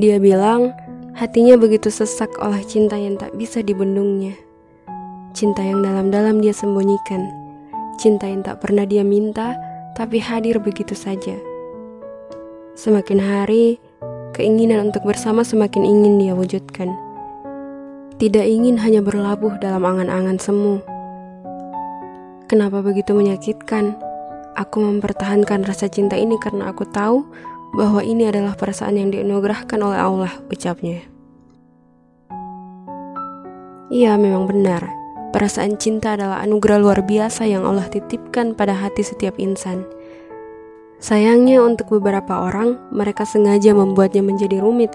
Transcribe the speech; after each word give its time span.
Dia 0.00 0.16
bilang 0.16 0.72
hatinya 1.12 1.60
begitu 1.60 1.92
sesak 1.92 2.32
oleh 2.40 2.64
cinta 2.64 2.96
yang 2.96 3.20
tak 3.20 3.36
bisa 3.36 3.60
dibendungnya. 3.60 4.32
Cinta 5.36 5.60
yang 5.60 5.84
dalam-dalam 5.84 6.40
dia 6.40 6.56
sembunyikan. 6.56 7.28
Cinta 8.00 8.24
yang 8.24 8.40
tak 8.40 8.64
pernah 8.64 8.88
dia 8.88 9.04
minta, 9.04 9.60
tapi 9.92 10.16
hadir 10.16 10.56
begitu 10.56 10.96
saja. 10.96 11.36
Semakin 12.80 13.20
hari, 13.20 13.76
keinginan 14.32 14.88
untuk 14.88 15.04
bersama 15.04 15.44
semakin 15.44 15.84
ingin 15.84 16.16
dia 16.16 16.32
wujudkan. 16.32 16.96
Tidak 18.16 18.46
ingin 18.48 18.80
hanya 18.80 19.04
berlabuh 19.04 19.60
dalam 19.60 19.84
angan-angan 19.84 20.40
semu. 20.40 20.80
Kenapa 22.48 22.80
begitu 22.80 23.12
menyakitkan? 23.12 24.00
Aku 24.56 24.80
mempertahankan 24.80 25.60
rasa 25.68 25.92
cinta 25.92 26.16
ini 26.16 26.40
karena 26.40 26.72
aku 26.72 26.88
tahu 26.88 27.28
bahwa 27.74 28.02
ini 28.02 28.26
adalah 28.26 28.58
perasaan 28.58 28.98
yang 28.98 29.10
dianugerahkan 29.14 29.78
oleh 29.78 29.98
Allah, 29.98 30.32
ucapnya. 30.50 31.06
Iya, 33.90 34.14
memang 34.18 34.46
benar. 34.46 34.86
Perasaan 35.30 35.78
cinta 35.78 36.18
adalah 36.18 36.42
anugerah 36.42 36.78
luar 36.82 37.00
biasa 37.06 37.46
yang 37.46 37.62
Allah 37.62 37.86
titipkan 37.86 38.58
pada 38.58 38.74
hati 38.74 39.06
setiap 39.06 39.38
insan. 39.38 39.86
Sayangnya 40.98 41.62
untuk 41.62 41.94
beberapa 41.98 42.50
orang, 42.50 42.76
mereka 42.90 43.22
sengaja 43.22 43.70
membuatnya 43.70 44.26
menjadi 44.26 44.58
rumit, 44.58 44.90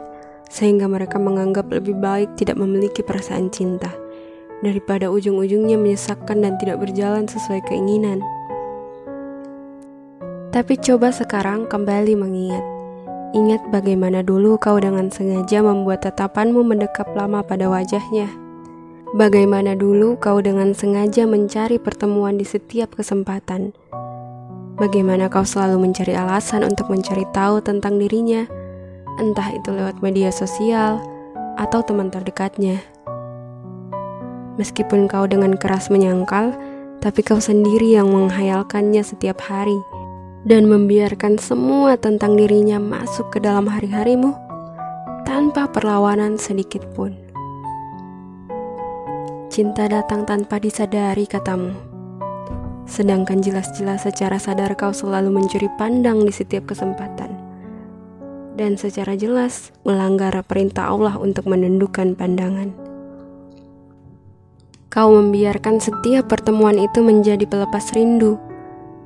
sehingga 0.51 0.91
mereka 0.91 1.17
menganggap 1.17 1.71
lebih 1.71 1.95
baik 1.97 2.35
tidak 2.35 2.59
memiliki 2.59 3.01
perasaan 3.01 3.47
cinta, 3.49 3.89
daripada 4.59 5.07
ujung-ujungnya 5.07 5.79
menyesakkan 5.79 6.43
dan 6.43 6.59
tidak 6.59 6.83
berjalan 6.83 7.25
sesuai 7.25 7.63
keinginan. 7.65 8.19
Tapi 10.55 10.79
coba 10.79 11.11
sekarang 11.11 11.67
kembali 11.67 12.15
mengingat. 12.15 12.63
Ingat 13.35 13.67
bagaimana 13.75 14.23
dulu 14.23 14.55
kau 14.55 14.79
dengan 14.79 15.11
sengaja 15.11 15.59
membuat 15.59 16.07
tatapanmu 16.07 16.63
mendekap 16.63 17.11
lama 17.11 17.43
pada 17.43 17.67
wajahnya 17.67 18.31
Bagaimana 19.15 19.79
dulu 19.79 20.19
kau 20.19 20.43
dengan 20.43 20.75
sengaja 20.75 21.23
mencari 21.23 21.79
pertemuan 21.79 22.35
di 22.35 22.43
setiap 22.43 22.99
kesempatan? 22.99 23.71
Bagaimana 24.75 25.31
kau 25.31 25.47
selalu 25.47 25.87
mencari 25.87 26.11
alasan 26.11 26.67
untuk 26.67 26.91
mencari 26.91 27.23
tahu 27.31 27.63
tentang 27.63 27.95
dirinya, 27.95 28.43
entah 29.15 29.55
itu 29.55 29.71
lewat 29.71 30.03
media 30.03 30.35
sosial 30.35 30.99
atau 31.55 31.79
teman 31.79 32.11
terdekatnya. 32.11 32.83
Meskipun 34.59 35.07
kau 35.07 35.23
dengan 35.31 35.55
keras 35.55 35.87
menyangkal, 35.87 36.51
tapi 36.99 37.23
kau 37.23 37.39
sendiri 37.39 37.95
yang 37.95 38.11
menghayalkannya 38.11 38.99
setiap 38.99 39.39
hari 39.47 39.79
dan 40.45 40.69
membiarkan 40.69 41.41
semua 41.41 41.97
tentang 41.97 42.37
dirinya 42.37 42.77
masuk 42.77 43.33
ke 43.33 43.41
dalam 43.41 43.65
hari-harimu 43.65 44.37
tanpa 45.25 45.65
perlawanan 45.65 46.37
sedikit 46.37 46.85
pun. 46.93 47.17
Cinta 49.49 49.89
datang 49.89 50.29
tanpa 50.29 50.61
disadari 50.61 51.25
katamu. 51.25 51.73
Sedangkan 52.85 53.41
jelas-jelas 53.41 54.05
secara 54.05 54.37
sadar 54.37 54.77
kau 54.77 54.93
selalu 54.93 55.33
mencuri 55.33 55.65
pandang 55.81 56.21
di 56.21 56.29
setiap 56.29 56.69
kesempatan. 56.69 57.33
Dan 58.53 58.77
secara 58.77 59.17
jelas 59.17 59.73
melanggar 59.81 60.37
perintah 60.45 60.93
Allah 60.93 61.17
untuk 61.17 61.49
menundukkan 61.49 62.13
pandangan. 62.13 62.71
Kau 64.93 65.11
membiarkan 65.11 65.81
setiap 65.81 66.29
pertemuan 66.29 66.77
itu 66.79 67.01
menjadi 67.01 67.43
pelepas 67.49 67.91
rindu. 67.91 68.39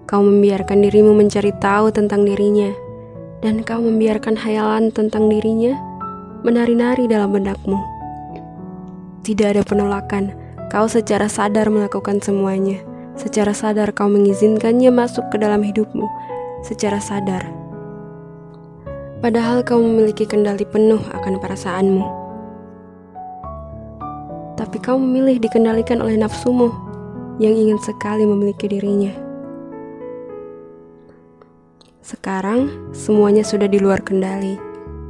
Kau 0.10 0.26
membiarkan 0.26 0.82
dirimu 0.82 1.14
mencari 1.14 1.54
tahu 1.62 1.94
tentang 1.94 2.26
dirinya. 2.26 2.74
Dan 3.46 3.62
kau 3.62 3.78
membiarkan 3.78 4.34
hayalan 4.34 4.90
tentang 4.90 5.30
dirinya 5.30 5.78
menari-nari 6.42 7.06
dalam 7.06 7.30
benakmu. 7.30 7.78
Tidak 9.22 9.54
ada 9.54 9.62
penolakan. 9.62 10.34
Kau 10.74 10.90
secara 10.90 11.30
sadar 11.30 11.70
melakukan 11.70 12.26
semuanya. 12.26 12.82
Secara 13.22 13.54
sadar 13.54 13.94
kau 13.94 14.10
mengizinkannya 14.10 14.90
masuk 14.90 15.30
ke 15.30 15.38
dalam 15.38 15.62
hidupmu. 15.62 16.10
Secara 16.66 16.98
sadar. 16.98 17.46
Padahal 19.22 19.62
kau 19.62 19.78
memiliki 19.78 20.26
kendali 20.26 20.66
penuh 20.66 21.06
akan 21.14 21.38
perasaanmu. 21.38 22.06
Tapi 24.58 24.78
kau 24.82 24.98
memilih 24.98 25.38
dikendalikan 25.38 26.02
oleh 26.02 26.18
nafsumu 26.18 26.74
yang 27.38 27.54
ingin 27.54 27.78
sekali 27.78 28.26
memiliki 28.26 28.66
dirinya. 28.66 29.29
Sekarang 32.00 32.72
semuanya 32.96 33.44
sudah 33.44 33.68
di 33.68 33.76
luar 33.76 34.00
kendali 34.00 34.56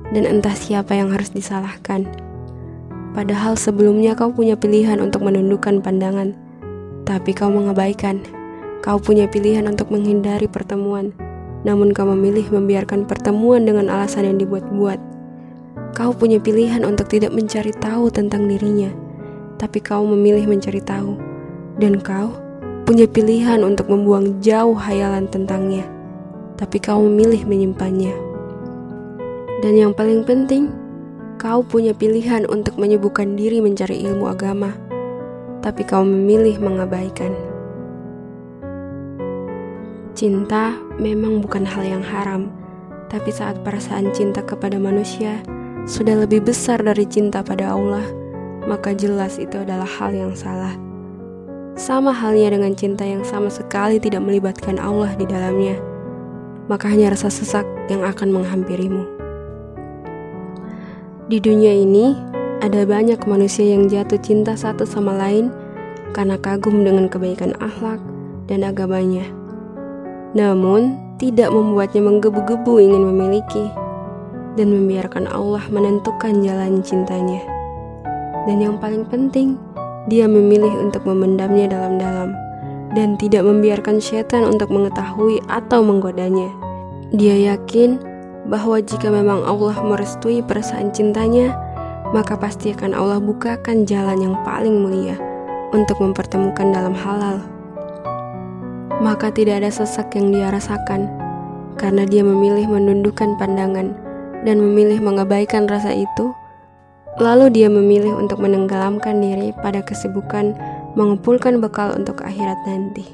dan 0.10 0.26
entah 0.26 0.58
siapa 0.58 0.98
yang 0.98 1.14
harus 1.14 1.30
disalahkan. 1.30 2.10
Padahal 3.14 3.54
sebelumnya 3.54 4.18
kau 4.18 4.34
punya 4.34 4.58
pilihan 4.58 4.98
untuk 4.98 5.22
menundukkan 5.22 5.86
pandangan, 5.86 6.34
tapi 7.06 7.38
kau 7.38 7.54
mengabaikan. 7.54 8.22
Kau 8.82 8.98
punya 8.98 9.30
pilihan 9.30 9.70
untuk 9.70 9.94
menghindari 9.94 10.50
pertemuan, 10.50 11.14
namun 11.62 11.94
kau 11.94 12.10
memilih 12.10 12.48
membiarkan 12.50 13.06
pertemuan 13.06 13.70
dengan 13.70 13.92
alasan 13.92 14.26
yang 14.26 14.38
dibuat-buat. 14.40 14.98
Kau 15.94 16.16
punya 16.16 16.42
pilihan 16.42 16.82
untuk 16.88 17.12
tidak 17.12 17.36
mencari 17.36 17.76
tahu 17.76 18.08
tentang 18.08 18.48
dirinya, 18.48 18.90
tapi 19.60 19.84
kau 19.84 20.08
memilih 20.08 20.48
mencari 20.48 20.80
tahu, 20.80 21.20
dan 21.78 22.00
kau 22.00 22.34
punya 22.88 23.06
pilihan 23.06 23.62
untuk 23.62 23.92
membuang 23.92 24.40
jauh 24.40 24.80
hayalan 24.80 25.28
tentangnya, 25.28 25.84
tapi 26.59 26.84
kau 26.84 27.00
memilih 27.00 27.47
menyimpannya. 27.47 28.12
Dan 29.64 29.80
yang 29.80 29.96
paling 29.96 30.28
penting, 30.28 30.68
Kau 31.40 31.64
punya 31.64 31.96
pilihan 31.96 32.44
untuk 32.52 32.75
menyibukkan 32.75 33.40
diri 33.40 33.64
mencari 33.64 34.03
ilmu 34.03 34.28
agama, 34.28 34.75
tapi 35.64 35.88
kau 35.88 36.03
memilih 36.03 36.59
mengabaikan. 36.59 37.31
Cinta 40.12 40.75
memang 41.00 41.40
bukan 41.40 41.64
hal 41.64 41.88
yang 41.88 42.03
haram, 42.03 42.52
tapi 43.08 43.31
saat 43.31 43.56
perasaan 43.64 44.12
cinta 44.12 44.44
kepada 44.44 44.76
manusia 44.76 45.40
sudah 45.88 46.28
lebih 46.28 46.44
besar 46.44 46.84
dari 46.84 47.08
cinta 47.08 47.40
pada 47.40 47.72
Allah, 47.72 48.03
maka 48.68 48.91
jelas 48.91 49.40
itu 49.40 49.64
adalah 49.64 49.88
hal 49.88 50.12
yang 50.12 50.36
salah. 50.36 50.76
Sama 51.80 52.12
halnya 52.12 52.52
dengan 52.52 52.76
cinta 52.76 53.08
yang 53.08 53.24
sama 53.24 53.47
sekali 53.47 53.96
tidak 53.96 54.28
melibatkan 54.28 54.76
Allah 54.76 55.16
di 55.16 55.24
dalamnya, 55.24 55.80
maka 56.69 56.85
hanya 56.88 57.12
rasa 57.12 57.34
sesak 57.34 57.66
yang 57.90 58.06
akan 58.06 58.30
menghampirimu. 58.30 59.03
Di 61.25 61.41
dunia 61.41 61.74
ini, 61.74 62.13
ada 62.62 62.85
banyak 62.85 63.25
manusia 63.25 63.66
yang 63.66 63.90
jatuh 63.90 64.22
cinta 64.22 64.53
satu 64.53 64.85
sama 64.85 65.18
lain 65.18 65.50
karena 66.13 66.38
kagum 66.38 66.85
dengan 66.85 67.09
kebaikan 67.09 67.58
akhlak 67.58 67.97
dan 68.46 68.62
agamanya. 68.62 69.25
Namun, 70.38 70.97
tidak 71.18 71.50
membuatnya 71.50 72.06
menggebu-gebu 72.06 72.79
ingin 72.79 73.03
memiliki 73.03 73.66
dan 74.56 74.72
membiarkan 74.72 75.25
Allah 75.29 75.62
menentukan 75.74 76.41
jalan 76.46 76.85
cintanya. 76.85 77.41
Dan 78.46 78.62
yang 78.62 78.78
paling 78.78 79.06
penting, 79.09 79.58
dia 80.09 80.25
memilih 80.25 80.74
untuk 80.81 81.06
memendamnya 81.06 81.69
dalam-dalam 81.69 82.49
dan 82.98 83.18
tidak 83.20 83.46
membiarkan 83.46 84.02
setan 84.02 84.46
untuk 84.50 84.74
mengetahui 84.74 85.42
atau 85.46 85.86
menggodanya. 85.86 86.50
Dia 87.14 87.54
yakin 87.54 88.02
bahwa 88.50 88.82
jika 88.82 89.10
memang 89.14 89.46
Allah 89.46 89.78
merestui 89.82 90.42
perasaan 90.42 90.90
cintanya, 90.94 91.54
maka 92.10 92.34
pasti 92.34 92.74
akan 92.74 92.98
Allah 92.98 93.22
bukakan 93.22 93.86
jalan 93.86 94.18
yang 94.18 94.36
paling 94.42 94.82
mulia 94.82 95.18
untuk 95.70 96.02
mempertemukan 96.02 96.74
dalam 96.74 96.98
halal. 96.98 97.38
Maka 99.00 99.30
tidak 99.32 99.64
ada 99.64 99.72
sesak 99.72 100.12
yang 100.18 100.34
dia 100.34 100.50
rasakan, 100.50 101.08
karena 101.78 102.04
dia 102.04 102.26
memilih 102.26 102.68
menundukkan 102.68 103.38
pandangan 103.38 103.94
dan 104.44 104.58
memilih 104.59 105.00
mengabaikan 105.00 105.70
rasa 105.70 105.94
itu. 105.94 106.34
Lalu 107.20 107.52
dia 107.52 107.68
memilih 107.68 108.16
untuk 108.16 108.40
menenggelamkan 108.40 109.20
diri 109.20 109.52
pada 109.59 109.84
kesibukan 109.84 110.56
mengumpulkan 110.94 111.62
bekal 111.62 111.94
untuk 111.94 112.22
akhirat 112.24 112.58
nanti. 112.66 113.06